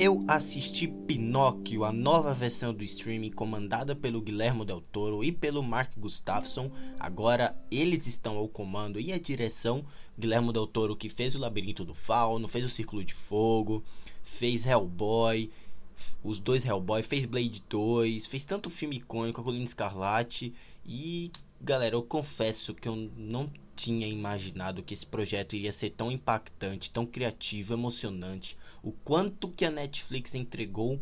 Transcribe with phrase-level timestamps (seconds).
[0.00, 5.60] Eu assisti Pinóquio, a nova versão do streaming comandada pelo Guilherme Del Toro e pelo
[5.60, 6.70] Mark Gustafsson.
[7.00, 9.84] Agora eles estão ao comando e a direção.
[10.16, 13.82] Guilherme Del Toro que fez o Labirinto do Fauno, fez o Círculo de Fogo,
[14.22, 15.50] fez Hellboy,
[16.22, 20.54] os dois Hellboy, fez Blade 2, fez tanto filme icônico, a Colina Escarlate
[20.86, 26.10] e galera, eu confesso que eu não tinha imaginado que esse projeto iria ser tão
[26.10, 28.56] impactante, tão criativo, emocionante.
[28.82, 31.00] O quanto que a Netflix entregou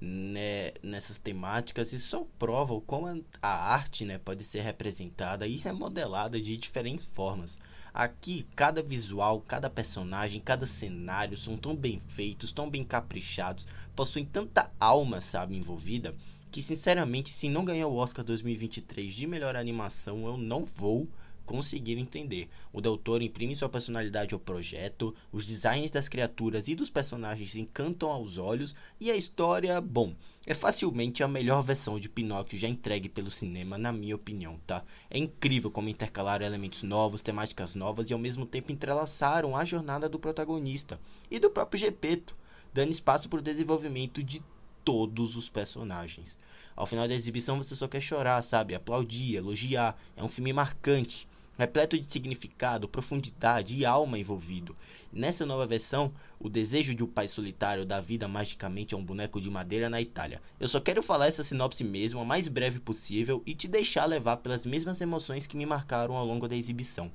[0.00, 3.06] né, nessas temáticas e só prova como
[3.42, 7.58] a arte né, pode ser representada e remodelada de diferentes formas.
[7.92, 14.24] Aqui, cada visual, cada personagem, cada cenário são tão bem feitos, tão bem caprichados, possuem
[14.24, 16.14] tanta alma, sabe, envolvida,
[16.50, 21.08] que sinceramente, se não ganhar o Oscar 2023 de melhor animação, eu não vou
[21.48, 22.46] conseguir entender.
[22.70, 27.56] O Del Toro imprime sua personalidade ao projeto, os designs das criaturas e dos personagens
[27.56, 30.14] encantam aos olhos e a história, bom,
[30.46, 34.84] é facilmente a melhor versão de Pinóquio já entregue pelo cinema, na minha opinião, tá?
[35.08, 40.06] É incrível como intercalaram elementos novos, temáticas novas e ao mesmo tempo entrelaçaram a jornada
[40.06, 42.36] do protagonista e do próprio Gepeto,
[42.74, 44.42] dando espaço para o desenvolvimento de
[44.88, 46.38] todos os personagens.
[46.74, 48.74] Ao final da exibição você só quer chorar, sabe?
[48.74, 49.94] Aplaudir, elogiar.
[50.16, 54.74] É um filme marcante repleto de significado, profundidade e alma envolvido.
[55.12, 59.40] Nessa nova versão, o desejo de um pai solitário dá vida magicamente a um boneco
[59.40, 60.40] de madeira na Itália.
[60.58, 64.38] Eu só quero falar essa sinopse mesmo, a mais breve possível, e te deixar levar
[64.38, 67.10] pelas mesmas emoções que me marcaram ao longo da exibição.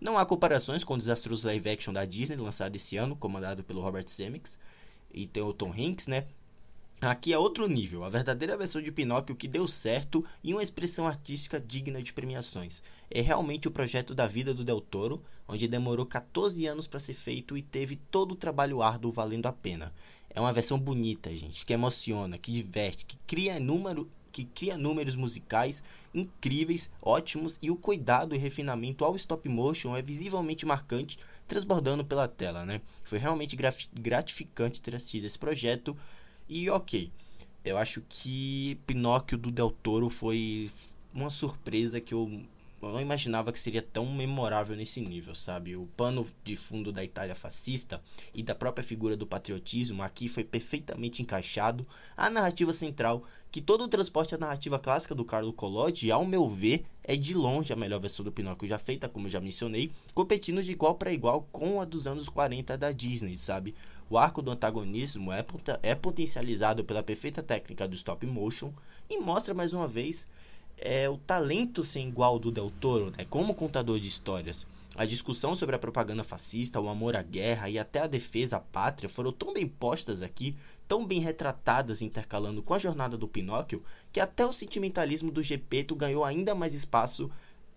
[0.00, 3.80] Não há comparações com o desastroso live action da Disney lançado esse ano, comandado pelo
[3.80, 4.58] Robert Zemeckis,
[5.10, 6.26] e tem o Tom Hanks, né?
[6.98, 11.06] Aqui é outro nível, a verdadeira versão de Pinóquio que deu certo e uma expressão
[11.06, 12.82] artística digna de premiações.
[13.10, 17.12] É realmente o projeto da vida do Del Toro, onde demorou 14 anos para ser
[17.12, 19.92] feito e teve todo o trabalho árduo valendo a pena.
[20.30, 25.16] É uma versão bonita, gente, que emociona, que diverte, que cria número, que cria números
[25.16, 25.82] musicais
[26.14, 32.26] incríveis, ótimos e o cuidado e refinamento ao stop motion é visivelmente marcante, transbordando pela
[32.26, 32.80] tela, né?
[33.04, 33.54] Foi realmente
[33.92, 35.94] gratificante ter assistido esse projeto
[36.48, 37.10] e ok,
[37.64, 40.70] eu acho que Pinóquio do Del Toro foi
[41.12, 42.40] uma surpresa que eu,
[42.80, 45.74] eu não imaginava que seria tão memorável nesse nível, sabe?
[45.74, 48.00] O pano de fundo da Itália fascista
[48.32, 51.86] e da própria figura do patriotismo aqui foi perfeitamente encaixado.
[52.16, 53.24] A narrativa central,
[53.56, 57.32] que todo o transporte à narrativa clássica do Carlo Collodi, ao meu ver, é de
[57.32, 60.94] longe a melhor versão do Pinóquio já feita, como eu já mencionei, competindo de igual
[60.94, 63.74] para igual com a dos anos 40 da Disney, sabe?
[64.10, 65.42] O arco do antagonismo é,
[65.82, 68.74] é potencializado pela perfeita técnica do stop motion
[69.08, 70.26] e mostra mais uma vez
[70.78, 74.66] é, o talento sem igual do Del Toro, né, como contador de histórias.
[74.94, 78.60] A discussão sobre a propaganda fascista, o amor à guerra e até a defesa à
[78.60, 80.56] pátria foram tão bem postas aqui,
[80.88, 85.94] tão bem retratadas intercalando com a jornada do Pinóquio, que até o sentimentalismo do Gepeto
[85.94, 87.30] ganhou ainda mais espaço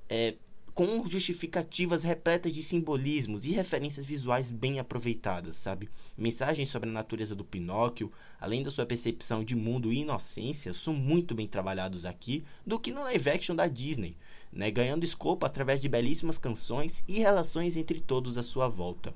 [0.07, 0.35] é,
[0.79, 5.90] com justificativas repletas de simbolismos e referências visuais bem aproveitadas, sabe?
[6.17, 8.09] Mensagens sobre a natureza do Pinóquio,
[8.40, 12.94] além da sua percepção de mundo e inocência, são muito bem trabalhados aqui do que
[12.94, 14.16] no live action da Disney,
[14.53, 14.72] né?
[14.72, 19.13] ganhando escopo através de belíssimas canções e relações entre todos à sua volta.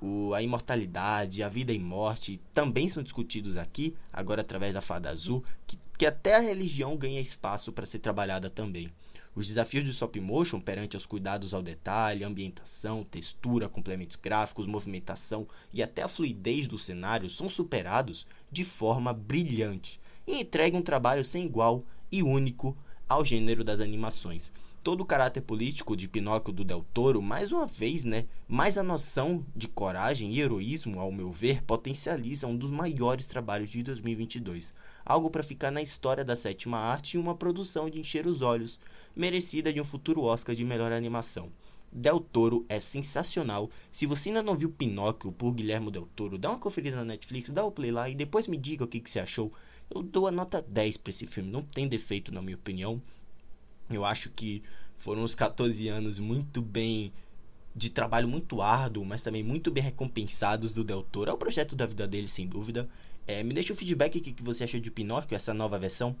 [0.00, 5.10] O, a imortalidade, a vida e morte também são discutidos aqui, agora através da Fada
[5.10, 8.90] Azul, que, que até a religião ganha espaço para ser trabalhada também.
[9.34, 15.46] Os desafios do stop motion perante os cuidados ao detalhe, ambientação, textura, complementos gráficos, movimentação
[15.72, 21.24] e até a fluidez do cenário são superados de forma brilhante e entregam um trabalho
[21.24, 22.76] sem igual e único
[23.08, 24.52] ao gênero das animações
[24.82, 28.26] todo o caráter político de Pinóquio do Del Toro, mais uma vez, né?
[28.48, 33.70] Mais a noção de coragem e heroísmo, ao meu ver, potencializa um dos maiores trabalhos
[33.70, 34.72] de 2022.
[35.04, 38.78] Algo para ficar na história da sétima arte e uma produção de encher os olhos,
[39.14, 41.50] merecida de um futuro Oscar de melhor animação.
[41.92, 43.68] Del Toro é sensacional.
[43.90, 47.50] Se você ainda não viu Pinóquio por Guilherme Del Toro, dá uma conferida na Netflix,
[47.50, 49.52] dá o play lá e depois me diga o que, que você achou.
[49.92, 53.02] Eu dou a nota 10 para esse filme, não tem defeito na minha opinião.
[53.90, 54.62] Eu acho que
[55.00, 57.10] foram uns 14 anos muito bem
[57.74, 61.30] de trabalho muito árduo, mas também muito bem recompensados do Del Toro.
[61.30, 62.86] É o projeto da vida dele, sem dúvida.
[63.26, 66.14] É, me deixa o feedback o que você achou de Pinóquio, essa nova versão.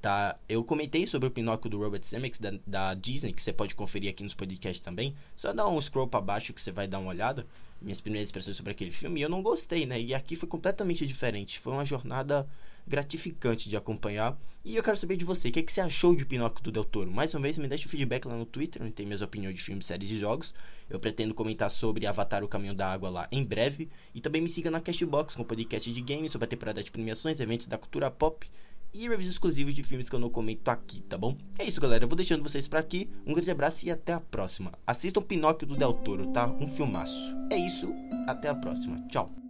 [0.00, 3.74] Tá, eu comentei sobre o Pinóquio do Robert Zemeckis da, da Disney, que você pode
[3.74, 5.12] conferir aqui nos podcasts também.
[5.34, 7.44] Só dá um scroll para baixo que você vai dar uma olhada.
[7.82, 9.18] Minhas primeiras expressões sobre aquele filme.
[9.18, 10.00] E eu não gostei, né?
[10.00, 11.58] E aqui foi completamente diferente.
[11.58, 12.46] Foi uma jornada
[12.90, 14.36] gratificante de acompanhar.
[14.64, 16.72] E eu quero saber de você, o que, é que você achou de Pinóquio do
[16.72, 17.10] Del Toro?
[17.10, 19.62] Mais uma vez, me deixa o feedback lá no Twitter, onde tem minhas opiniões de
[19.62, 20.52] filmes, séries e jogos.
[20.90, 23.88] Eu pretendo comentar sobre Avatar O Caminho da Água lá em breve.
[24.12, 27.40] E também me siga na Cashbox, com podcast de games, sobre a temporada de premiações,
[27.40, 28.46] eventos da cultura pop
[28.92, 31.36] e reviews exclusivos de filmes que eu não comento aqui, tá bom?
[31.58, 32.04] É isso, galera.
[32.04, 33.08] Eu vou deixando vocês por aqui.
[33.24, 34.72] Um grande abraço e até a próxima.
[34.84, 36.46] Assistam Pinóquio do Del Toro, tá?
[36.46, 37.34] Um filmaço.
[37.52, 37.88] É isso.
[38.26, 38.96] Até a próxima.
[39.08, 39.49] Tchau.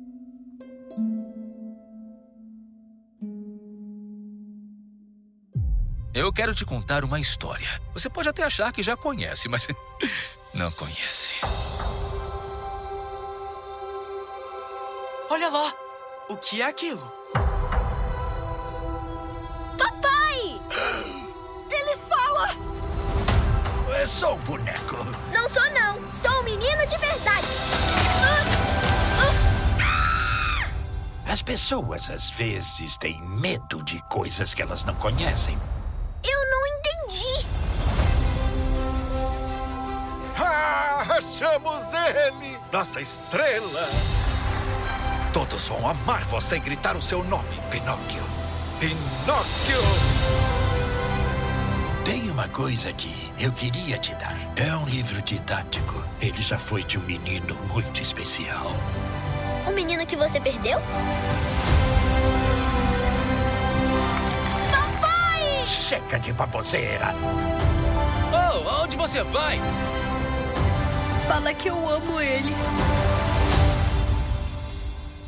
[6.20, 7.81] Eu quero te contar uma história.
[7.94, 9.67] Você pode até achar que já conhece, mas
[10.52, 11.37] não conhece.
[15.31, 15.72] Olha lá!
[16.28, 17.11] O que é aquilo?
[19.78, 20.61] Papai!
[21.70, 22.49] Ele fala!
[23.96, 24.96] É só um boneco.
[25.32, 27.49] Não sou não, sou um menino de verdade.
[31.26, 35.58] As pessoas às vezes têm medo de coisas que elas não conhecem.
[36.22, 37.46] Eu não entendi.
[40.38, 42.58] Ah, achamos ele!
[42.72, 43.88] Nossa estrela!
[45.32, 48.22] Todos vão amar você e gritar o seu nome, Pinóquio.
[48.81, 49.81] Pinóquio!
[52.05, 54.37] Tem uma coisa que eu queria te dar.
[54.56, 56.05] É um livro didático.
[56.20, 58.72] Ele já foi de um menino muito especial.
[59.67, 60.81] O menino que você perdeu?
[65.90, 67.12] Chega de baboseira.
[68.32, 69.58] Oh, aonde você vai?
[71.26, 72.54] Fala que eu amo ele.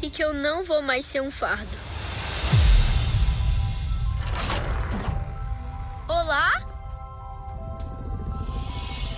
[0.00, 1.91] E que eu não vou mais ser um fardo.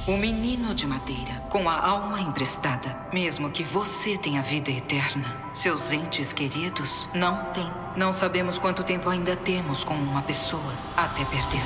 [0.06, 2.94] O menino de madeira, com a alma emprestada.
[3.10, 7.70] Mesmo que você tenha vida eterna, seus entes queridos não têm.
[7.96, 11.62] Não sabemos quanto tempo ainda temos com uma pessoa até perdê-la.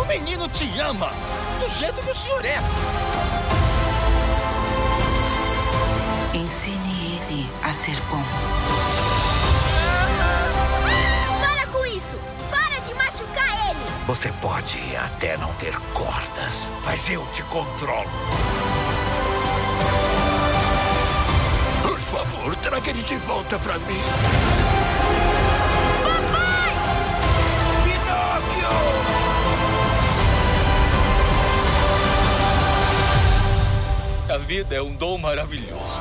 [0.00, 1.10] O menino te ama!
[1.58, 3.55] Do jeito que o senhor é!
[14.06, 18.08] Você pode até não ter cordas, mas eu te controlo.
[21.82, 24.00] Por favor, traga ele de volta pra mim.
[34.32, 36.00] A vida é um dom maravilhoso.